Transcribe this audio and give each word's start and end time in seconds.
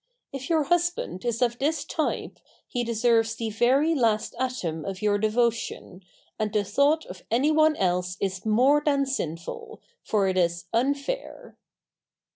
If 0.33 0.49
your 0.49 0.63
husband 0.63 1.23
is 1.25 1.43
of 1.43 1.59
this 1.59 1.85
type 1.85 2.39
he 2.67 2.83
deserves 2.83 3.35
the 3.35 3.51
very 3.51 3.93
last 3.93 4.33
atom 4.39 4.83
of 4.83 5.03
your 5.03 5.19
devotion, 5.19 6.01
and 6.39 6.55
a 6.55 6.63
thought 6.63 7.05
of 7.05 7.21
any 7.29 7.51
one 7.51 7.75
else 7.75 8.17
is 8.19 8.43
more 8.43 8.81
than 8.83 9.05
sinful, 9.05 9.79
for 10.01 10.27
it 10.27 10.39
is 10.39 10.65
unfair. 10.73 11.55